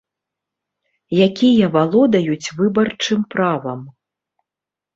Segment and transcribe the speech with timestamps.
[1.27, 3.79] Якія валодаюць выбарчым правам.